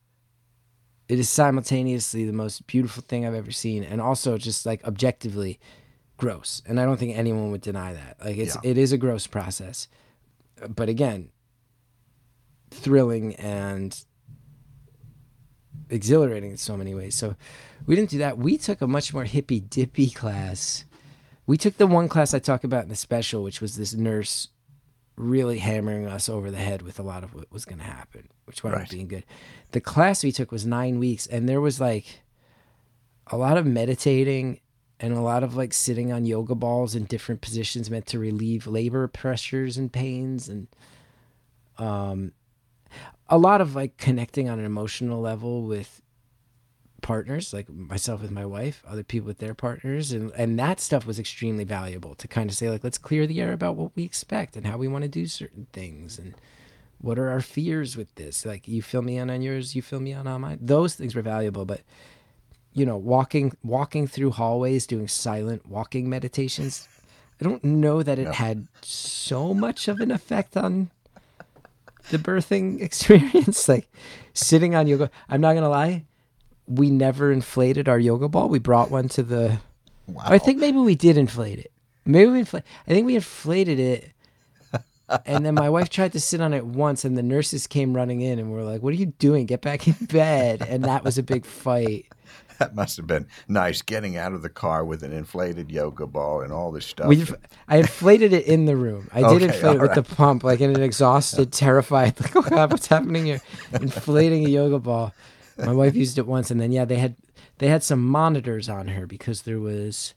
[1.07, 5.59] it is simultaneously the most beautiful thing I've ever seen and also just like objectively
[6.17, 6.61] gross.
[6.65, 8.17] And I don't think anyone would deny that.
[8.23, 8.71] Like it's Yeah.
[8.71, 9.87] it is a gross process.
[10.69, 11.29] But again,
[12.71, 13.97] thrilling and
[15.89, 17.15] exhilarating in so many ways.
[17.15, 17.35] So
[17.85, 18.37] we didn't do that.
[18.37, 20.85] We took a much more hippy dippy class.
[21.45, 24.47] We took the one class I talk about in the special, which was this nurse
[25.15, 28.27] really hammering us over the head with a lot of what was going to happen,
[28.45, 28.83] which wound Right.
[28.85, 29.25] up being good.
[29.71, 32.21] The class we took was nine weeks, and there was like
[33.27, 34.59] a lot of meditating
[34.99, 38.67] and a lot of like sitting on yoga balls in different positions meant to relieve
[38.67, 40.67] labor pressures and pains and
[41.77, 42.31] um
[43.27, 46.01] a lot of like connecting on an emotional level with
[47.01, 51.05] partners like myself with my wife other people with their partners and and that stuff
[51.05, 54.03] was extremely valuable to kind of say like let's clear the air about what we
[54.03, 56.33] expect and how we want to do certain things and
[56.99, 58.45] what are our fears with this?
[58.45, 60.59] Like you fill me in on yours you fill me in on mine.
[60.61, 61.81] Those things were valuable but
[62.75, 66.87] you know walking walking through hallways doing silent walking meditations
[67.41, 68.31] i don't know that it No.
[68.33, 70.91] had so much of an effect on
[72.11, 73.67] the birthing experience.
[73.73, 73.87] Like
[74.33, 76.03] sitting on yoga i'm not gonna lie
[76.67, 78.49] we never inflated our yoga ball.
[78.49, 79.59] We brought one to the
[80.07, 80.23] Wow.
[80.25, 81.71] i think maybe we did inflate it.
[82.05, 84.11] Maybe we inflate i think we inflated it.
[85.27, 88.21] And then my wife tried to sit on it once and the nurses came running
[88.21, 89.45] in and we were like what are you doing?
[89.45, 90.63] Get back in bed.
[90.67, 92.07] And that was a big fight
[92.59, 96.41] that must have been nice getting out of the car with an inflated yoga ball
[96.41, 97.07] and all this stuff.
[97.07, 97.25] We,
[97.67, 99.09] I inflated it in the room.
[99.13, 102.41] I did Okay, inflate it with the pump, like in an exhausted, terrified, like, oh
[102.41, 103.41] God, what's happening here?
[103.73, 105.13] Inflating a yoga ball.
[105.57, 107.15] My wife used it once, and then yeah, they had
[107.59, 110.13] they had some monitors on her because there was,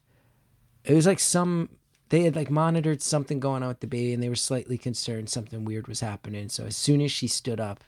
[0.84, 1.68] it was like some
[2.08, 5.28] they had like monitored something going on with the baby, and they were slightly concerned
[5.30, 6.48] something weird was happening.
[6.48, 7.84] So as soon as she stood up,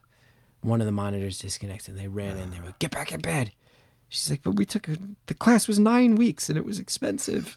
[0.63, 1.95] one of the monitors disconnected.
[1.95, 2.51] and They ran in.
[2.51, 3.53] They were like, get back in bed.
[4.11, 7.57] She's like, but we took a, the class was nine weeks and it was expensive.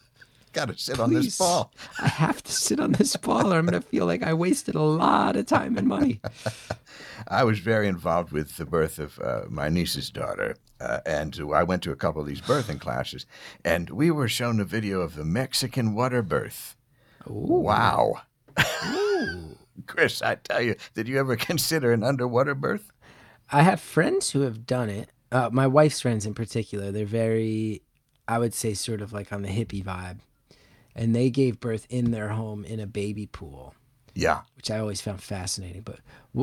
[0.54, 1.74] Got to sit on this ball.
[2.00, 4.76] I have to sit on this ball or I'm going to feel like I wasted
[4.76, 6.22] a lot of time and money.
[7.28, 11.64] I was very involved with the birth of uh, my niece's daughter, uh, and I
[11.64, 13.26] went to a couple of these birthing classes,
[13.66, 16.76] and we were shown a video of the Mexican water birth.
[17.26, 18.22] Wow.
[18.86, 19.58] Ooh.
[19.88, 22.92] Chris, I tell you, did you ever consider an underwater birth?
[23.52, 25.10] I have friends who have done it.
[25.34, 27.82] Uh, my wife's friends in particular, they're very,
[28.28, 30.20] I would say, sort of like on the hippie vibe.
[30.96, 33.74] And they gave birth in their home in a baby pool,
[34.14, 34.42] Yeah.
[34.56, 35.82] which I always found fascinating.
[35.82, 36.00] But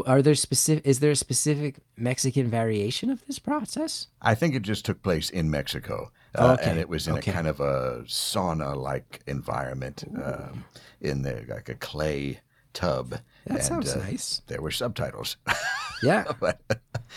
[0.06, 4.08] are there specific, is there a specific Mexican variation of this process?
[4.20, 6.68] I think it just took place in Mexico, uh, okay.
[6.68, 7.30] and it was in Okay.
[7.30, 10.64] a kind of a sauna-like environment, um,
[11.00, 12.40] in the like a clay
[12.72, 13.10] tub.
[13.10, 14.42] That and, sounds uh, nice.
[14.48, 15.36] There were subtitles.
[16.02, 16.32] Yeah.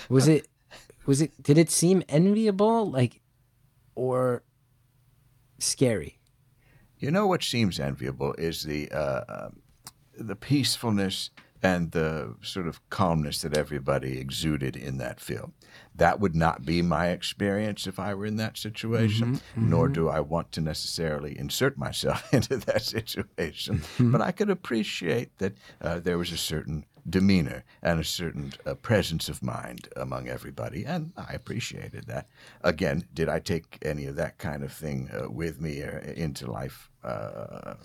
[0.10, 0.46] Was it,
[1.06, 3.22] was it, did it seem enviable, like,
[3.96, 4.44] or
[5.60, 6.20] scary?
[6.98, 9.62] You know what seems enviable is the uh, um,
[10.18, 11.32] the peacefulness
[11.63, 15.54] and the sort of calmness that everybody exuded in that film.
[15.96, 20.20] That would not be my experience if I were in that situation, nor do I
[20.20, 23.82] want to necessarily insert myself into that situation.
[23.98, 28.76] But I could appreciate that uh, there was a certain demeanor and a certain uh,
[28.76, 32.28] presence of mind among everybody, and I appreciated that.
[32.62, 36.50] Again, did I take any of that kind of thing uh, with me uh, into
[36.50, 36.89] life?
[37.04, 37.76] Uh,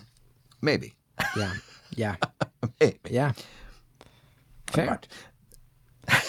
[0.61, 0.93] maybe.
[1.35, 1.53] Yeah.
[1.95, 2.15] Yeah.
[2.79, 2.99] Maybe.
[3.09, 3.33] Yeah.
[4.67, 4.99] Fair.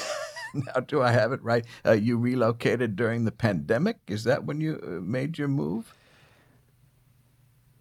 [0.53, 1.65] Now, do I have it right?
[1.87, 3.99] Uh, you relocated during the pandemic.
[4.09, 5.95] Is that when you uh, made your move?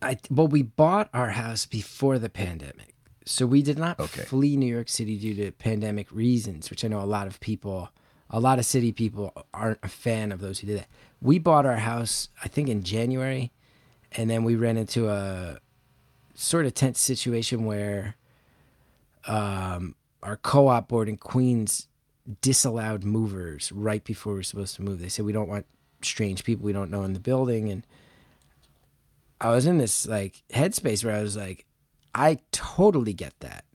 [0.01, 2.93] I well, we bought our house before the pandemic,
[3.29, 4.23] so we did not Okay.
[4.23, 7.89] flee New York City due to pandemic reasons, which I know a lot of people,
[8.29, 10.87] a lot of city people aren't a fan of those who did that.
[11.21, 13.51] We bought our house, I think, in January,
[14.13, 15.59] and then we ran into a
[16.33, 18.15] sort of tense situation where
[19.27, 21.87] um, our co-op board in Queens
[22.41, 24.99] disallowed movers right before we were supposed to move.
[24.99, 25.65] They said we don't want
[26.01, 27.85] strange people we don't know in the building, and
[29.39, 31.65] I was in this like headspace where I was like,
[32.13, 33.65] I totally get that.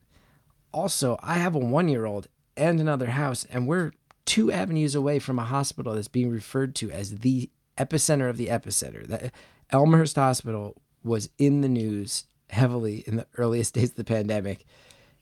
[0.72, 3.92] also, I have a one year old and another house, and we're
[4.24, 8.48] two avenues away from a hospital that's being referred to as the epicenter of the
[8.48, 9.06] epicenter.
[9.06, 9.30] The
[9.70, 14.64] Elmhurst Hospital was in the news heavily in the earliest days of the pandemic.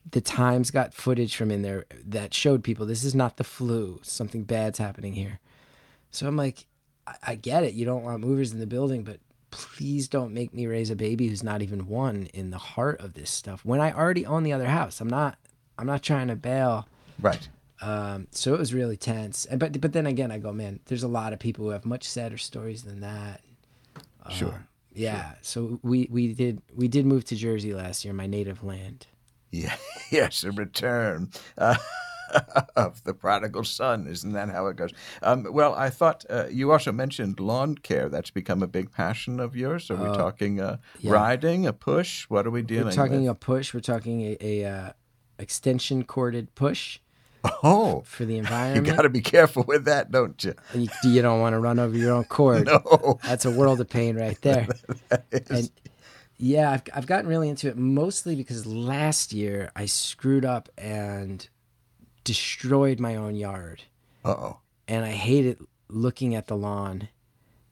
[0.09, 3.99] The Times got footage from in there that showed people this is not the flu.
[4.03, 5.39] Something bad's happening here.
[6.11, 6.65] So I'm like,
[7.07, 7.73] I, I get it.
[7.73, 9.19] You don't want movers in the building, but
[9.53, 13.13] please don't make me raise a baby who's not even one in the heart of
[13.13, 14.99] this stuff when I already own the other house.
[15.01, 15.37] I'm not
[15.77, 16.87] I'm not trying to bail.
[17.19, 17.47] Right.
[17.81, 19.45] Um, so it was really tense.
[19.45, 21.85] And but but then again I go, man, there's a lot of people who have
[21.85, 23.41] much sadder stories than that.
[24.29, 24.67] Sure.
[24.93, 25.33] Yeah.
[25.41, 29.07] So we we did we did move to Jersey last year, my native land.
[29.51, 29.75] Yeah.
[30.11, 31.75] Yes, a return uh,
[32.75, 34.07] of the prodigal son.
[34.07, 34.91] Isn't that how it goes?
[35.21, 38.09] Um, well, I thought uh, you also mentioned lawn care.
[38.09, 39.89] That's become a big passion of yours.
[39.91, 41.11] Are we talking uh, yeah.
[41.11, 42.29] riding, a push?
[42.29, 43.31] What are we dealing We're talking with?
[43.31, 43.73] a push.
[43.73, 44.91] We're talking a, a uh,
[45.39, 46.99] extension corded push
[47.63, 50.53] oh, for the environment, you got to be careful with that, don't you?
[50.71, 52.67] And you, you don't want to run over your own cord.
[52.67, 53.19] No.
[53.23, 54.67] That's a world of pain right there.
[55.49, 55.69] and
[56.37, 61.47] yeah, I've, I've gotten really into it mostly because last year I screwed up and
[62.23, 63.83] destroyed my own yard.
[64.25, 64.57] Uh oh.
[64.87, 65.59] And I hated
[65.89, 67.09] looking at the lawn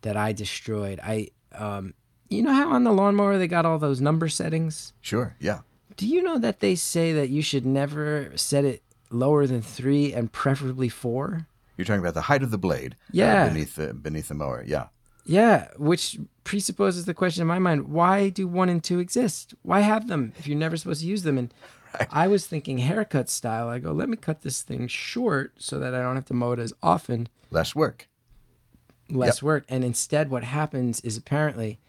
[0.01, 0.99] that I destroyed.
[1.03, 1.93] I, um,
[2.29, 4.93] you know how on the lawnmower they got all those number settings?
[5.01, 5.35] Sure.
[5.39, 5.59] Yeah.
[5.97, 10.13] Do you know that they say that you should never set it lower than three
[10.13, 11.47] and preferably four?
[11.77, 12.93] You're talking about the height of the blade.
[12.93, 13.47] uh, Yeah.
[13.49, 14.63] beneath the beneath the mower.
[14.65, 14.87] Yeah.
[15.25, 19.53] Yeah, which presupposes the question in my mind: Why do one and two exist?
[19.61, 21.37] Why have them if you're never supposed to use them?
[21.37, 21.53] And
[22.12, 23.67] I was thinking haircut style.
[23.69, 26.51] I go, let me cut this thing short so that I don't have to mow
[26.54, 28.08] it as often, Less work.
[29.10, 29.65] less work.
[29.67, 31.80] And instead, what happens is apparently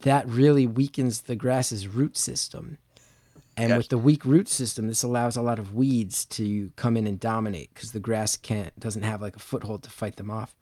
[0.00, 2.78] that really weakens the grass's root system.
[3.58, 3.78] And Yes.
[3.78, 7.18] with the weak root system, this allows a lot of weeds to come in and
[7.18, 10.54] dominate because the grass can't doesn't have like a foothold to fight them off.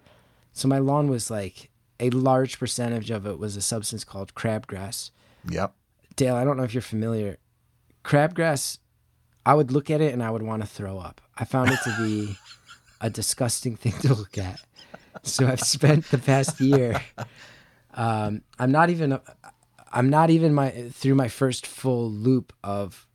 [0.53, 5.11] So my lawn was like a large percentage of it was a substance called crabgrass.
[5.49, 5.75] Yep.
[6.17, 7.39] Dale, I don't know if you're familiar.
[8.05, 8.79] Crabgrass,
[9.47, 11.21] I would look at it and I would want to throw up.
[11.37, 12.37] I found it to be
[13.01, 14.61] a disgusting thing to look at.
[15.23, 17.01] So I've spent the past year.
[17.95, 19.19] Um, I'm not even.
[19.93, 23.07] I'm not even my through my first full loop of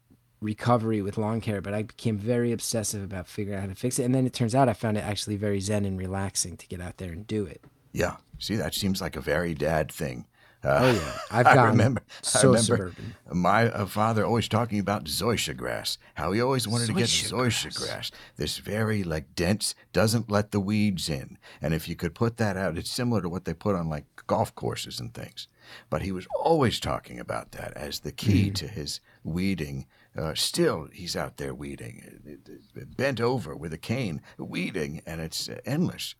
[0.41, 3.99] recovery with lawn care, but I became very obsessive about figuring out how to fix
[3.99, 4.03] it.
[4.03, 6.79] And then it turns out I found it actually very zen and relaxing to get
[6.79, 7.61] out there and do it.
[7.91, 8.15] Yeah.
[8.39, 10.25] See, that seems like a very dad thing.
[10.63, 12.01] Uh, Oh yeah, I've I gotten remember.
[12.07, 12.61] I so remember
[12.93, 13.15] suburban.
[13.31, 15.97] my uh, father always talking about zoysia grass.
[16.15, 17.77] How he always wanted to get Zoysia zoysia grass.
[17.87, 18.11] grass.
[18.35, 21.37] This very like dense, doesn't let the weeds in.
[21.61, 24.05] And if you could put that out, it's similar to what they put on like
[24.27, 25.47] golf courses and things.
[25.89, 28.53] But he was always talking about that as the key Mm-hmm.
[28.55, 29.85] to his weeding.
[30.17, 35.47] Uh, still, he's out there weeding, uh, bent over with a cane, weeding, and it's
[35.47, 36.15] uh, endless.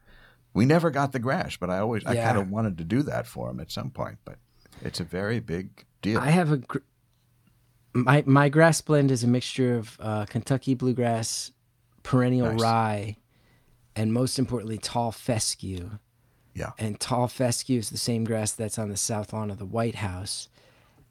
[0.53, 3.27] We never got the grass, but I always, I kind of wanted to do that
[3.27, 4.17] for him at some point.
[4.25, 4.37] But
[4.81, 6.19] it's a very big deal.
[6.19, 6.79] I have a gr-
[7.93, 11.51] my my grass blend is a mixture of uh, Kentucky bluegrass,
[12.03, 12.61] perennial Nice.
[12.61, 13.17] rye,
[13.95, 15.91] and most importantly, tall fescue.
[16.53, 16.71] Yeah.
[16.77, 19.95] And tall fescue is the same grass that's on the south lawn of the White
[19.95, 20.49] House,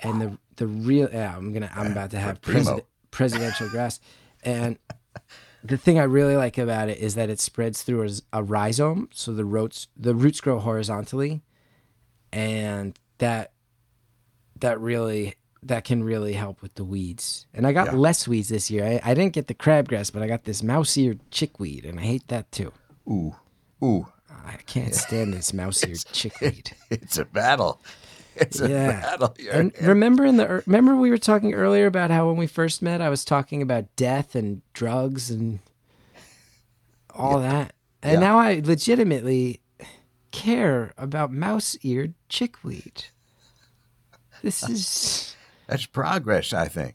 [0.01, 4.01] and the the real yeah, I'm gonna I'm about to have president, presidential grass,
[4.43, 4.79] and
[5.65, 9.33] the thing I really like about it is that it spreads through a, rhizome, so
[9.33, 11.43] the roots the roots grow horizontally,
[12.33, 13.53] and that
[14.61, 17.47] that really that can really help with the weeds.
[17.53, 17.95] And I got Yeah.
[17.99, 18.85] less weeds this year.
[18.85, 22.29] I, I didn't get the crabgrass, but I got this mouse-eared chickweed, and I hate
[22.29, 22.73] that too.
[23.09, 23.35] Ooh,
[23.83, 24.07] ooh,
[24.47, 26.77] I can't stand this mouse-eared chickweed.
[26.91, 27.83] it's a battle.
[28.41, 29.01] It's a Yeah.
[29.01, 29.37] battle.
[29.51, 33.01] And remember in the remember we were talking earlier about how when we first met,
[33.01, 35.59] I was talking about death and drugs and
[37.15, 37.73] all that,
[38.03, 38.21] and Yeah.
[38.21, 39.61] now I legitimately
[40.31, 43.07] care about mouse-eared chickweed.
[44.43, 45.35] This is.
[45.67, 46.95] That's progress, I think.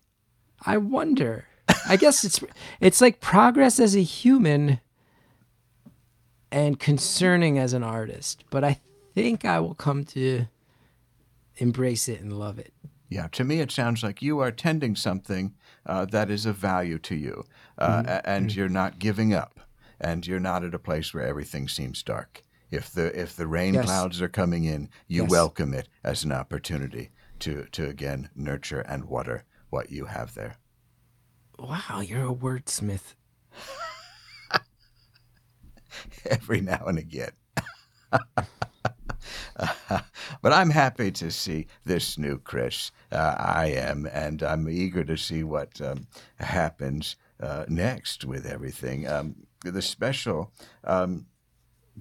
[0.66, 1.46] I wonder.
[1.90, 2.40] I guess it's
[2.80, 4.80] it's like progress as a human
[6.52, 8.80] and concerning as an artist, but I
[9.14, 10.48] think I will come to
[11.58, 12.74] embrace it and love it.
[13.10, 15.54] Yeah, to me, it sounds like you are tending something
[15.86, 17.44] uh, that is of value to you,
[17.78, 18.20] uh, Mm-hmm.
[18.26, 19.60] and you're not giving up,
[20.00, 22.42] and you're not at a place where everything seems dark.
[22.72, 23.86] If the if the rain Yes.
[23.86, 25.30] clouds are coming in, you Yes.
[25.32, 30.56] welcome it as an opportunity to to again nurture and water what you have there.
[31.60, 33.14] Wow, you're a wordsmith.
[36.26, 37.32] every now and again.
[40.42, 42.92] but I'm happy to see this new Chris.
[43.12, 46.08] Uh, I am, and I'm eager to see what um,
[46.38, 49.08] happens uh, next with everything.
[49.08, 50.52] Um, the special,
[50.84, 51.28] um,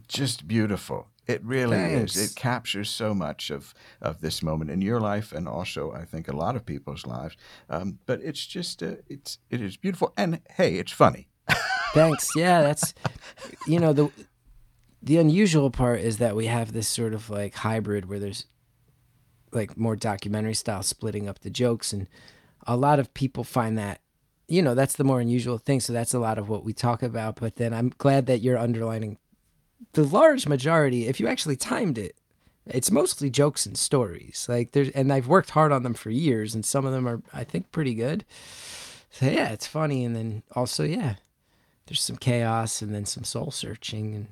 [0.08, 1.08] just beautiful.
[1.26, 2.16] It really Thanks.
[2.16, 2.32] is.
[2.32, 6.28] It captures so much of, of this moment in your life, and also I think
[6.28, 7.36] a lot of people's lives.
[7.70, 11.28] Um, but it's just uh, it's it is beautiful, and hey, it's funny.
[11.94, 12.30] Thanks.
[12.34, 12.92] Yeah, that's
[13.66, 14.10] you know the
[15.02, 18.46] the unusual part is that we have this sort of like hybrid where there's
[19.50, 22.06] like more documentary style splitting up the jokes and
[22.66, 24.00] a lot of people find that
[24.48, 27.02] you know that's the more unusual thing so that's a lot of what we talk
[27.02, 29.18] about but then I'm glad that you're underlining
[29.92, 32.16] the large majority if you actually timed it
[32.66, 36.54] it's mostly jokes and stories like there's and I've worked hard on them for years
[36.54, 38.24] and some of them are I think pretty good.
[39.10, 41.16] So yeah it's funny and then also yeah
[41.86, 44.28] there's some chaos and then some soul searching and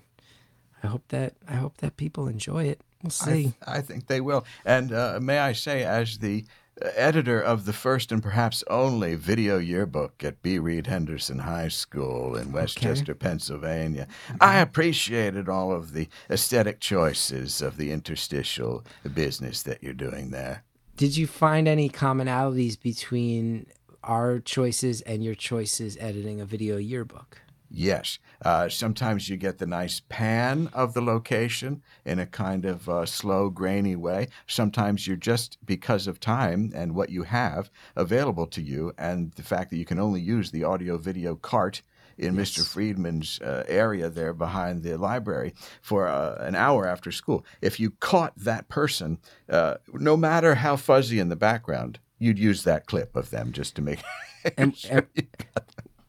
[0.83, 2.81] I hope that I hope that people enjoy it.
[3.03, 3.43] We'll I, see.
[3.43, 4.45] th- I think they will.
[4.65, 6.45] And uh, may I say, as the
[6.83, 10.59] uh, editor of the first and perhaps only video yearbook at B.
[10.59, 14.07] Reed Henderson High School in Westchester, Pennsylvania,
[14.41, 20.65] I appreciated all of the aesthetic choices of the interstitial business that you're doing there.
[20.97, 23.67] Did you find any commonalities between
[24.05, 27.39] our choices and your choices editing a video yearbook?
[27.71, 28.19] Yes.
[28.45, 33.07] Uh, sometimes you get the nice pan of the location in a kind of uh,
[33.07, 34.29] slow, grainy way.
[34.47, 39.43] Sometimes you're just because of time and what you have available to you, and the
[39.43, 41.83] fact that you can only use the audio video cart
[42.19, 42.67] in Mr.
[42.67, 47.45] Friedman's uh, area there behind the library for uh, an hour after school.
[47.63, 49.19] If you caught that person,
[49.49, 53.77] uh, no matter how fuzzy in the background, you'd use that clip of them just
[53.77, 54.01] to make.
[54.57, 55.07] And, and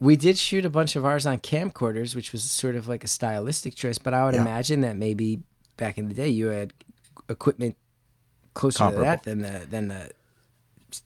[0.01, 3.07] we did shoot a bunch of ours on camcorders, which was sort of like a
[3.07, 3.99] stylistic choice.
[3.99, 4.41] But I would Yeah.
[4.41, 5.43] imagine that maybe
[5.77, 6.73] back in the day you had
[7.29, 7.77] equipment
[8.55, 10.09] closer to that than the than the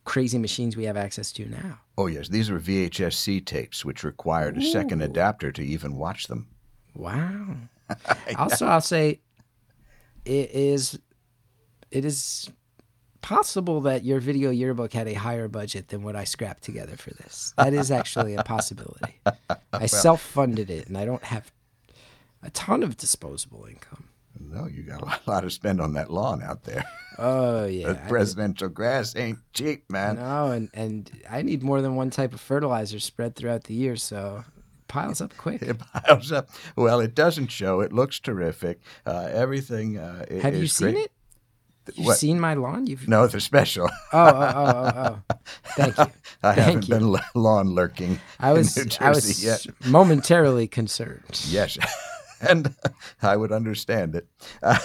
[0.05, 1.79] crazy machines we have access to now.
[1.97, 2.29] Oh, yes.
[2.29, 6.47] These were VHS-C tapes, which required a second adapter to even watch them.
[6.95, 7.55] Wow.
[8.37, 9.19] also, I'll say
[10.23, 10.97] it is
[11.91, 12.49] it is
[13.25, 17.09] possible that your video yearbook had a higher budget than what I scrapped together for
[17.15, 17.53] this.
[17.57, 19.19] That is actually a possibility.
[19.73, 21.51] I self-funded it, and I don't have
[22.43, 24.09] a ton of disposable income.
[24.39, 26.83] No, you got a lot, to spend on that lawn out there.
[27.17, 30.17] Oh yeah, I- presidential grass ain't cheap, man.
[30.17, 33.95] no, and and I need more than one type of fertilizer spread throughout the year,
[33.95, 35.63] so it piles up quick.
[35.63, 36.49] It piles up.
[36.75, 37.79] Well, it doesn't show.
[37.79, 38.81] It looks terrific.
[39.05, 39.97] Uh, everything.
[39.97, 41.05] Uh, Have you seen great.
[41.05, 41.11] it?
[41.93, 42.17] You've What?
[42.17, 42.87] seen my lawn?
[42.87, 43.89] You've No, the special.
[44.13, 45.19] oh oh oh oh.
[45.29, 45.35] oh.
[45.77, 46.05] Thank you.
[46.43, 46.95] I Thank haven't you.
[46.95, 49.65] been la- lawn lurking I was I was yet.
[49.85, 51.41] momentarily concerned.
[51.47, 51.77] Yes,
[52.41, 52.73] and
[53.21, 54.27] I would understand it.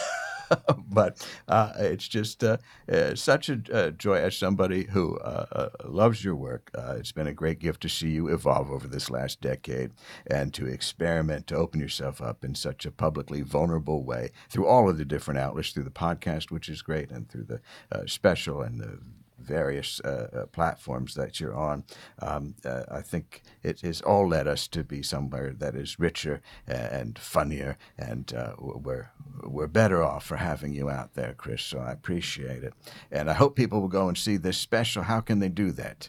[0.88, 2.56] but uh, it's just uh,
[2.90, 6.70] uh, such a uh, joy as somebody who uh, loves your work.
[6.74, 9.92] It's been a great gift to see you evolve over this last decade
[10.26, 14.88] and to experiment, to open yourself up in such a publicly vulnerable way through all
[14.88, 17.60] of the different outlets, through the podcast, which is great, and through the
[18.06, 18.98] special and the
[19.40, 21.84] various uh, uh, platforms that you're on.
[22.20, 26.40] Um, uh, I think it has all led us to be somewhere that is richer
[26.66, 29.10] and funnier, and uh, we're
[29.42, 31.62] we're better off for having you out there, Chris.
[31.62, 32.74] So I appreciate it,
[33.10, 35.04] and I hope people will go and see this special.
[35.04, 36.08] How can they do that?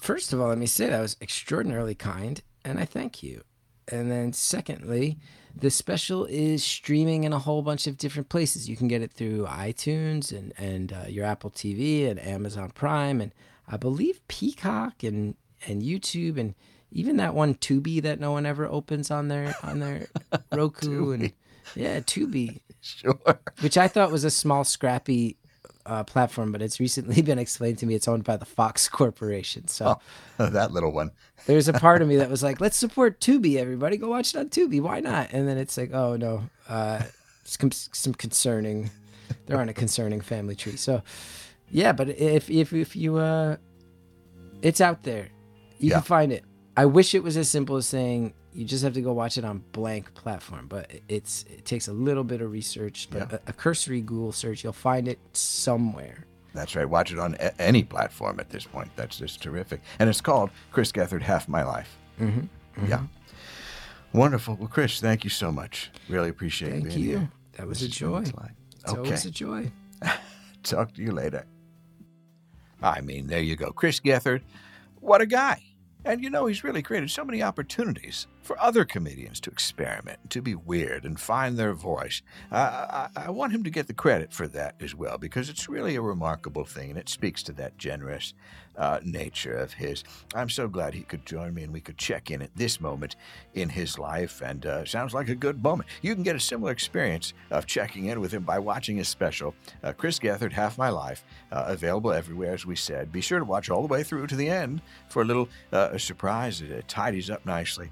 [0.00, 3.42] First of all, let me say that was extraordinarily kind, and I thank you.
[3.88, 5.18] And then, secondly,
[5.54, 8.68] the special is streaming in a whole bunch of different places.
[8.68, 13.20] You can get it through iTunes and and uh, your Apple TV and Amazon Prime,
[13.20, 13.32] and
[13.68, 15.34] I believe Peacock and
[15.66, 16.54] and YouTube, and
[16.90, 20.06] even that one Tubi that no one ever opens on their on their
[20.52, 21.32] Roku and
[21.74, 22.60] yeah, Tubi.
[22.84, 23.16] Sure.
[23.60, 25.36] which I thought was a small, scrappy
[25.86, 29.68] uh, platform, but it's recently been explained to me it's owned by the Fox Corporation.
[29.68, 30.00] So
[30.38, 31.10] that little one.
[31.46, 33.96] there's a part of me that was like, let's support Tubi, everybody.
[33.96, 34.80] Go watch it on Tubi.
[34.80, 35.32] Why not?
[35.32, 36.44] And then it's like, oh, no.
[36.68, 37.02] Uh,
[37.44, 38.90] some, some concerning,
[39.46, 40.76] they're on a concerning family tree.
[40.76, 41.02] So,
[41.70, 43.56] yeah, but if, if, if you, uh,
[44.62, 45.28] it's out there.
[45.78, 45.94] You Yeah.
[45.96, 46.44] can find it.
[46.76, 49.44] I wish it was as simple as saying you just have to go watch it
[49.44, 53.08] on blank platform, but it's it takes a little bit of research.
[53.10, 53.38] But Yeah.
[53.46, 56.26] a, a cursory Google search, you'll find it somewhere.
[56.54, 56.88] That's right.
[56.88, 58.90] Watch it on a- any platform at this point.
[58.94, 59.80] That's just terrific.
[59.98, 61.96] And it's called Chris Gethard Half My Life.
[62.20, 62.86] Mm-hmm.
[62.88, 63.04] Yeah.
[64.12, 64.56] Wonderful.
[64.56, 65.90] Well, Chris, thank you so much.
[66.10, 67.18] Really appreciate Thank being you.
[67.18, 67.30] here.
[67.56, 68.20] That was This a joy.
[68.20, 68.52] like.
[68.74, 68.98] It's Okay.
[68.98, 69.70] always a joy.
[70.62, 71.46] Talk to you later.
[72.82, 73.70] I mean, there you go.
[73.72, 74.42] Chris Gethard.
[75.00, 75.62] What a guy.
[76.04, 80.42] And you know, he's really created so many opportunities for other comedians to experiment, to
[80.42, 82.22] be weird, and find their voice.
[82.50, 85.94] I, I want him to get the credit for that as well, because it's really
[85.94, 88.34] a remarkable thing, and it speaks to that generous
[88.76, 90.04] uh, nature of his.
[90.34, 93.16] I'm so glad he could join me, and we could check in at this moment
[93.54, 95.88] in his life, and uh, sounds like a good moment.
[96.00, 99.54] You can get a similar experience of checking in with him by watching his special,
[99.82, 103.12] uh, Chris Gethard, Half My Life, uh, available everywhere, as we said.
[103.12, 105.98] Be sure to watch all the way through to the end for a little uh,
[105.98, 106.60] surprise.
[106.60, 107.90] It, it tidies up nicely.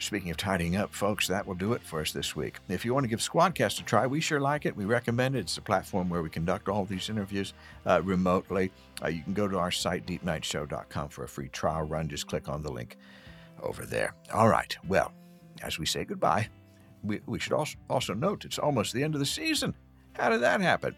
[0.00, 2.56] Speaking of tidying up, folks, that will do it for us this week.
[2.70, 4.74] If you want to give Squadcast a try, we sure like it.
[4.74, 5.40] We recommend it.
[5.40, 7.52] It's a platform where we conduct all these interviews
[7.84, 8.72] uh, remotely.
[9.04, 12.08] Uh, you can go to our site, deepnightshow.com, for a free trial run.
[12.08, 12.96] Just click on the link
[13.62, 14.14] over there.
[14.32, 14.74] All right.
[14.88, 15.12] Well,
[15.60, 16.48] as we say goodbye,
[17.04, 19.74] we, we should also, also note it's almost the end of the season.
[20.14, 20.96] How did that happen?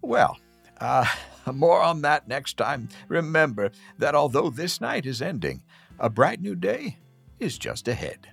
[0.00, 0.36] Well,
[0.80, 1.06] uh,
[1.52, 2.88] more on that next time.
[3.06, 5.62] Remember that although this night is ending,
[6.00, 6.98] a bright new day
[7.38, 8.31] is just ahead.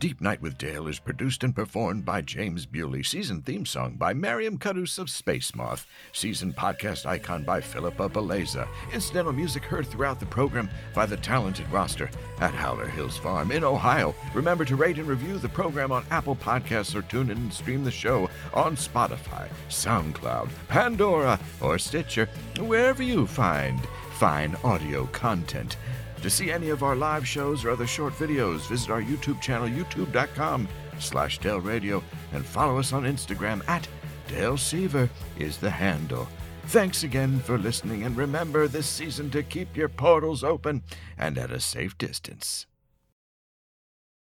[0.00, 3.02] Deep Night with Dale is produced and performed by James Bewley.
[3.02, 5.86] Season theme song by Miriam Cadus of Space Moth.
[6.12, 8.66] Season podcast icon by Philippa Beleza.
[8.94, 12.08] Incidental music heard throughout the program by the talented roster
[12.40, 14.14] at Howler Hills Farm in Ohio.
[14.32, 17.84] Remember to rate and review the program on Apple Podcasts or tune in and stream
[17.84, 22.26] the show on Spotify, SoundCloud, Pandora, or Stitcher,
[22.58, 23.78] wherever you find
[24.12, 25.76] fine audio content.
[26.22, 29.68] To see any of our live shows or other short videos, visit our YouTube channel,
[29.68, 30.68] youtube.com
[30.98, 32.02] slash Radio,
[32.32, 33.88] and follow us on Instagram at
[34.28, 35.08] Dale Seaver
[35.38, 36.28] is the handle.
[36.66, 40.82] Thanks again for listening, and remember this season to keep your portals open
[41.18, 42.66] and at a safe distance.